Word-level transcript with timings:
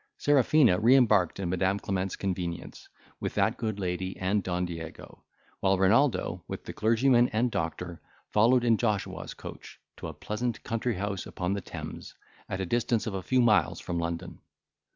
Serafina 0.17 0.79
re 0.79 0.95
embarked 0.95 1.39
in 1.39 1.47
Madam 1.49 1.77
Clement's 1.77 2.15
convenience, 2.15 2.89
with 3.19 3.35
that 3.35 3.55
good 3.57 3.79
lady 3.79 4.17
and 4.17 4.41
Don 4.41 4.65
Diego, 4.65 5.23
while 5.59 5.77
Renaldo, 5.77 6.43
with 6.47 6.65
the 6.65 6.73
clergyman 6.73 7.29
and 7.29 7.51
doctor, 7.51 8.01
followed 8.31 8.63
in 8.63 8.77
Joshua's 8.77 9.35
coach, 9.35 9.79
to 9.97 10.07
a 10.07 10.13
pleasant 10.15 10.63
country 10.63 10.95
house 10.95 11.27
upon 11.27 11.53
the 11.53 11.61
Thames, 11.61 12.15
at 12.49 12.59
a 12.61 12.65
distance 12.65 13.05
of 13.05 13.13
a 13.13 13.21
few 13.21 13.41
miles 13.43 13.79
from 13.79 13.99
London. 13.99 14.39